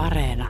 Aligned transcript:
Areena. 0.00 0.48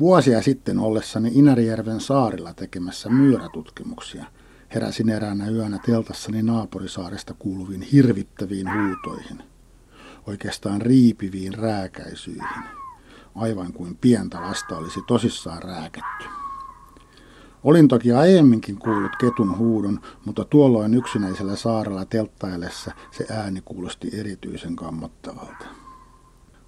Vuosia 0.00 0.42
sitten 0.42 0.78
ollessani 0.78 1.30
Inärijärven 1.34 2.00
saarilla 2.00 2.54
tekemässä 2.54 3.08
myyrätutkimuksia 3.08 4.24
heräsin 4.74 5.08
eräänä 5.08 5.48
yönä 5.48 5.78
teltassani 5.86 6.42
naapurisaaresta 6.42 7.34
kuuluviin 7.38 7.82
hirvittäviin 7.82 8.66
huutoihin, 8.72 9.42
oikeastaan 10.26 10.80
riipiviin 10.82 11.54
rääkäisyihin, 11.54 12.64
aivan 13.34 13.72
kuin 13.72 13.96
pientä 13.96 14.40
lasta 14.40 14.76
olisi 14.76 15.00
tosissaan 15.06 15.62
rääketty. 15.62 16.43
Olin 17.64 17.88
toki 17.88 18.12
aiemminkin 18.12 18.78
kuullut 18.78 19.16
ketun 19.20 19.58
huudon, 19.58 20.00
mutta 20.24 20.44
tuolloin 20.44 20.94
yksinäisellä 20.94 21.56
saarella 21.56 22.04
telttaillessa 22.04 22.92
se 23.10 23.26
ääni 23.30 23.62
kuulosti 23.64 24.10
erityisen 24.12 24.76
kammottavalta. 24.76 25.66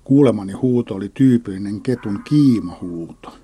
Kuulemani 0.05 0.53
huuto 0.53 0.95
oli 0.95 1.09
tyypillinen 1.15 1.81
ketun 1.81 2.23
kiimahuuto. 2.25 3.39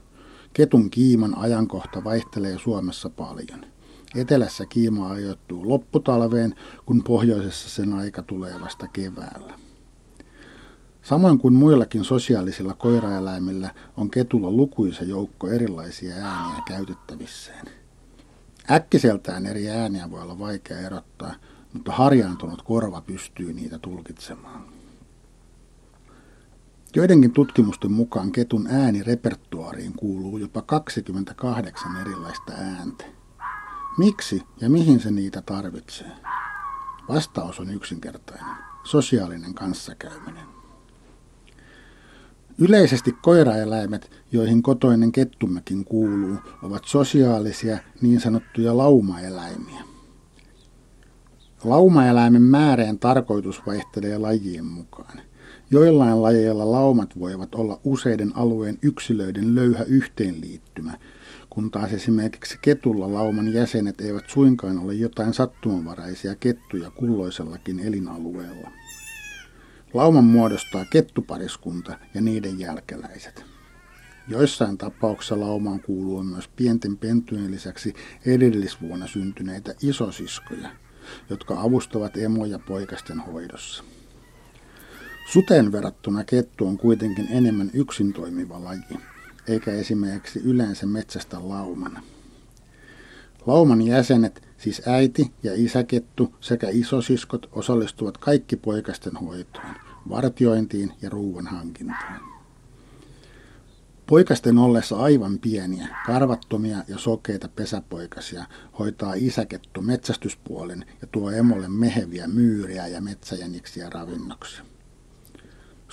Ketun 0.52 0.90
kiiman 0.90 1.38
ajankohta 1.38 2.04
vaihtelee 2.04 2.58
Suomessa 2.58 3.10
paljon. 3.10 3.64
Etelässä 4.14 4.66
kiima 4.66 5.10
ajoittuu 5.10 5.68
lopputalveen, 5.68 6.54
kun 6.86 7.02
pohjoisessa 7.02 7.70
sen 7.70 7.92
aika 7.92 8.22
tulee 8.22 8.60
vasta 8.60 8.88
keväällä. 8.88 9.54
Samoin 11.02 11.38
kuin 11.38 11.54
muillakin 11.54 12.04
sosiaalisilla 12.04 12.74
koiraeläimillä 12.74 13.70
on 13.96 14.10
ketulla 14.10 14.50
lukuisa 14.50 15.04
joukko 15.04 15.48
erilaisia 15.48 16.14
ääniä 16.14 16.62
käytettävissään. 16.68 17.66
Äkkiseltään 18.70 19.46
eri 19.46 19.70
ääniä 19.70 20.10
voi 20.10 20.22
olla 20.22 20.38
vaikea 20.38 20.78
erottaa, 20.78 21.34
mutta 21.72 21.92
harjaantunut 21.92 22.62
korva 22.62 23.00
pystyy 23.00 23.52
niitä 23.52 23.78
tulkitsemaan. 23.78 24.64
Joidenkin 26.96 27.32
tutkimusten 27.32 27.92
mukaan 27.92 28.32
ketun 28.32 28.66
äänirepertuaariin 28.66 29.92
kuuluu 29.92 30.38
jopa 30.38 30.62
28 30.62 31.96
erilaista 32.00 32.52
ääntä. 32.52 33.04
Miksi 33.98 34.42
ja 34.60 34.70
mihin 34.70 35.00
se 35.00 35.10
niitä 35.10 35.42
tarvitsee? 35.42 36.12
Vastaus 37.08 37.60
on 37.60 37.70
yksinkertainen. 37.70 38.56
Sosiaalinen 38.84 39.54
kanssakäyminen. 39.54 40.61
Yleisesti 42.62 43.12
koiraeläimet, 43.22 44.10
joihin 44.32 44.62
kotoinen 44.62 45.12
kettummekin 45.12 45.84
kuuluu, 45.84 46.36
ovat 46.62 46.84
sosiaalisia 46.84 47.78
niin 48.00 48.20
sanottuja 48.20 48.76
laumaeläimiä. 48.76 49.80
Laumaeläimen 51.64 52.42
määreen 52.42 52.98
tarkoitus 52.98 53.66
vaihtelee 53.66 54.18
lajien 54.18 54.64
mukaan. 54.64 55.20
Joillain 55.70 56.22
lajeilla 56.22 56.70
laumat 56.70 57.18
voivat 57.18 57.54
olla 57.54 57.80
useiden 57.84 58.32
alueen 58.36 58.78
yksilöiden 58.82 59.54
löyhä 59.54 59.84
yhteenliittymä, 59.84 60.98
kun 61.50 61.70
taas 61.70 61.92
esimerkiksi 61.92 62.58
ketulla 62.62 63.12
lauman 63.12 63.52
jäsenet 63.52 64.00
eivät 64.00 64.24
suinkaan 64.28 64.78
ole 64.78 64.94
jotain 64.94 65.34
sattumanvaraisia 65.34 66.34
kettuja 66.34 66.90
kulloisellakin 66.90 67.80
elinalueella. 67.80 68.70
Lauman 69.94 70.24
muodostaa 70.24 70.84
kettupariskunta 70.84 71.98
ja 72.14 72.20
niiden 72.20 72.58
jälkeläiset. 72.58 73.44
Joissain 74.28 74.78
tapauksissa 74.78 75.40
laumaan 75.40 75.80
kuuluu 75.80 76.22
myös 76.22 76.48
pienten 76.48 76.96
pentujen 76.96 77.50
lisäksi 77.50 77.94
edellisvuonna 78.26 79.06
syntyneitä 79.06 79.74
isosiskoja, 79.82 80.70
jotka 81.30 81.60
avustavat 81.60 82.16
emoja 82.16 82.58
poikasten 82.58 83.20
hoidossa. 83.20 83.84
Suteen 85.32 85.72
verrattuna 85.72 86.24
kettu 86.24 86.66
on 86.66 86.78
kuitenkin 86.78 87.28
enemmän 87.30 87.70
yksin 87.74 88.12
toimiva 88.12 88.64
laji, 88.64 88.98
eikä 89.48 89.70
esimerkiksi 89.70 90.40
yleensä 90.44 90.86
metsästä 90.86 91.48
laumana. 91.48 92.02
Lauman 93.46 93.82
jäsenet, 93.82 94.42
siis 94.62 94.82
äiti 94.86 95.32
ja 95.42 95.52
isäkettu 95.54 96.34
sekä 96.40 96.68
isosiskot 96.70 97.48
osallistuvat 97.52 98.18
kaikki 98.18 98.56
poikasten 98.56 99.16
hoitoon, 99.16 99.74
vartiointiin 100.08 100.92
ja 101.02 101.10
ruuan 101.10 101.46
hankintaan. 101.46 102.20
Poikasten 104.06 104.58
ollessa 104.58 104.96
aivan 104.96 105.38
pieniä, 105.38 105.88
karvattomia 106.06 106.78
ja 106.88 106.98
sokeita 106.98 107.48
pesäpoikasia 107.48 108.44
hoitaa 108.78 109.14
isäkettu 109.16 109.82
metsästyspuolen 109.82 110.84
ja 111.00 111.06
tuo 111.06 111.30
emolle 111.30 111.68
meheviä 111.68 112.28
myyriä 112.28 112.86
ja 112.86 113.00
metsäjäniksiä 113.00 113.90
ravinnoksi. 113.90 114.71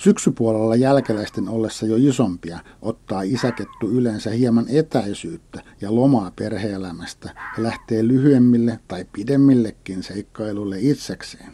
Syksypuolella 0.02 0.76
jälkeläisten 0.76 1.48
ollessa 1.48 1.86
jo 1.86 1.96
isompia 1.98 2.58
ottaa 2.82 3.22
isäkettu 3.22 3.90
yleensä 3.90 4.30
hieman 4.30 4.66
etäisyyttä 4.68 5.62
ja 5.80 5.94
lomaa 5.94 6.32
perheelämästä 6.36 7.34
ja 7.56 7.62
lähtee 7.62 8.08
lyhyemmille 8.08 8.80
tai 8.88 9.06
pidemmillekin 9.12 10.02
seikkailulle 10.02 10.76
itsekseen. 10.80 11.52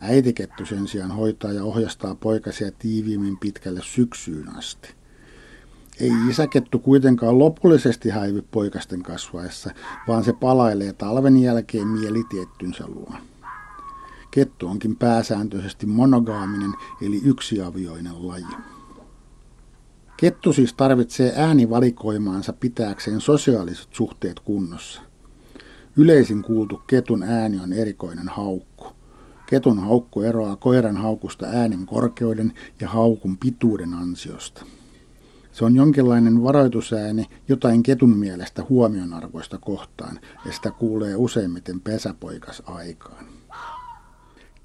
Äitikettu 0.00 0.66
sen 0.66 0.88
sijaan 0.88 1.10
hoitaa 1.10 1.52
ja 1.52 1.64
ohjastaa 1.64 2.14
poikasia 2.14 2.70
tiiviimmin 2.78 3.38
pitkälle 3.38 3.80
syksyyn 3.84 4.56
asti. 4.56 4.88
Ei 6.00 6.12
isäkettu 6.30 6.78
kuitenkaan 6.78 7.38
lopullisesti 7.38 8.10
häivy 8.10 8.44
poikasten 8.50 9.02
kasvaessa, 9.02 9.70
vaan 10.08 10.24
se 10.24 10.32
palailee 10.32 10.92
talven 10.92 11.36
jälkeen 11.36 11.88
mielitiettynsä 11.88 12.84
luo. 12.86 13.12
Kettu 14.36 14.66
onkin 14.66 14.96
pääsääntöisesti 14.96 15.86
monogaaminen 15.86 16.72
eli 17.02 17.20
yksiavioinen 17.24 18.28
laji. 18.28 18.56
Kettu 20.16 20.52
siis 20.52 20.74
tarvitsee 20.74 21.32
äänivalikoimaansa 21.36 22.52
pitääkseen 22.52 23.20
sosiaaliset 23.20 23.88
suhteet 23.90 24.40
kunnossa. 24.40 25.02
Yleisin 25.96 26.42
kuultu 26.42 26.82
ketun 26.86 27.22
ääni 27.22 27.60
on 27.60 27.72
erikoinen 27.72 28.28
haukku. 28.28 28.86
Ketun 29.46 29.78
haukku 29.78 30.22
eroaa 30.22 30.56
koiran 30.56 30.96
haukusta 30.96 31.46
äänen 31.46 31.86
korkeuden 31.86 32.52
ja 32.80 32.88
haukun 32.88 33.38
pituuden 33.38 33.94
ansiosta. 33.94 34.64
Se 35.52 35.64
on 35.64 35.76
jonkinlainen 35.76 36.42
varoitusääni 36.42 37.26
jotain 37.48 37.82
ketun 37.82 38.16
mielestä 38.16 38.64
huomionarvoista 38.68 39.58
kohtaan, 39.58 40.20
ja 40.44 40.52
sitä 40.52 40.70
kuulee 40.70 41.16
useimmiten 41.16 41.80
pesäpoikas 41.80 42.62
aikaan. 42.66 43.35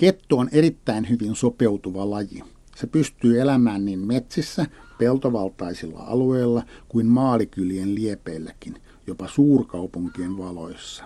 Kettu 0.02 0.38
on 0.38 0.50
erittäin 0.52 1.10
hyvin 1.10 1.36
sopeutuva 1.36 2.10
laji. 2.10 2.44
Se 2.76 2.88
pystyy 2.88 3.42
elämään 3.42 3.86
niin 3.86 4.00
metsissä, 4.00 4.66
peltovaltaisilla 4.98 6.00
alueilla 6.00 6.64
kuin 6.90 7.06
maalikylien 7.06 7.96
liepeilläkin, 7.96 8.82
jopa 9.08 9.28
suurkaupunkien 9.28 10.38
valoissa. 10.38 11.04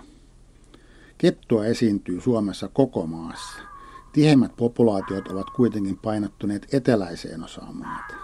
Kettua 1.18 1.64
esiintyy 1.64 2.20
Suomessa 2.20 2.68
koko 2.68 3.06
maassa. 3.06 3.60
Tiheimmät 4.12 4.56
populaatiot 4.56 5.28
ovat 5.28 5.50
kuitenkin 5.50 5.96
painottuneet 5.96 6.74
eteläiseen 6.74 7.44
osaan 7.44 7.76
maata. 7.76 8.14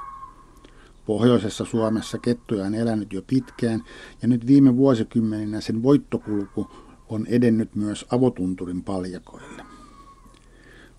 Pohjoisessa 1.06 1.64
Suomessa 1.64 2.18
kettuja 2.18 2.64
on 2.64 2.74
elänyt 2.74 3.12
jo 3.12 3.22
pitkään 3.26 3.84
ja 4.22 4.28
nyt 4.28 4.46
viime 4.46 4.76
vuosikymmeninä 4.76 5.60
sen 5.60 5.82
voittokulku 5.82 6.70
on 7.08 7.26
edennyt 7.26 7.74
myös 7.74 8.06
avotunturin 8.10 8.82
paljakoille. 8.82 9.71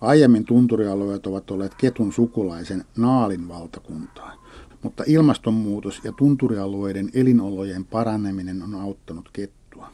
Aiemmin 0.04 0.44
tunturialueet 0.44 1.26
ovat 1.26 1.50
olleet 1.50 1.74
ketun 1.74 2.12
sukulaisen 2.12 2.84
naalin 2.96 3.48
valtakuntaa, 3.48 4.44
mutta 4.82 5.04
ilmastonmuutos 5.06 6.00
ja 6.04 6.12
tunturialueiden 6.12 7.10
elinolojen 7.14 7.84
paraneminen 7.84 8.62
on 8.62 8.74
auttanut 8.74 9.30
kettua. 9.32 9.90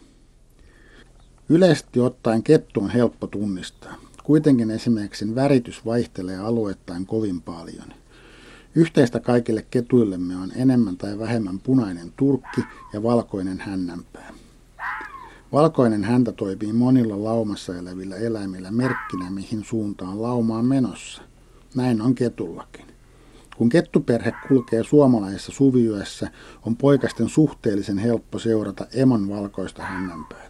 Yleisesti 1.49 2.01
ottaen 2.01 2.43
kettu 2.43 2.81
on 2.81 2.91
helppo 2.91 3.27
tunnistaa. 3.27 3.95
Kuitenkin 4.25 4.71
esimerkiksi 4.71 5.35
väritys 5.35 5.87
vaihtelee 5.87 6.39
alueittain 6.39 7.07
kovin 7.07 7.41
paljon. 7.41 7.87
Yhteistä 8.75 9.21
kaikille 9.21 9.67
ketuillemme 9.71 10.37
on 10.37 10.53
enemmän 10.57 10.97
tai 10.97 11.19
vähemmän 11.19 11.59
punainen 11.59 12.13
turkki 12.17 12.61
ja 12.93 13.03
valkoinen 13.03 13.61
hännänpää. 13.61 14.33
Valkoinen 15.53 16.05
häntä 16.05 16.33
toimii 16.33 16.73
monilla 16.73 17.25
laumassa 17.25 17.77
elävillä 17.77 18.17
eläimillä 18.17 18.71
merkkinä, 18.71 19.31
mihin 19.31 19.65
suuntaan 19.65 20.23
lauma 20.23 20.59
on 20.59 20.65
menossa. 20.65 21.23
Näin 21.75 22.01
on 22.01 22.15
ketullakin. 22.15 22.85
Kun 23.57 23.69
kettuperhe 23.69 24.33
kulkee 24.49 24.85
suomalaisessa 24.85 25.53
suviyössä, 25.53 26.31
on 26.67 26.77
poikasten 26.77 27.29
suhteellisen 27.29 27.99
helppo 27.99 28.39
seurata 28.39 28.87
emon 28.95 29.29
valkoista 29.29 29.83
hännänpäätä. 29.83 30.50